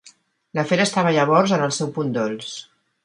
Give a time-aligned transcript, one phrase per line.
[0.59, 2.51] L'afer estava llavors en el seu punt dolç.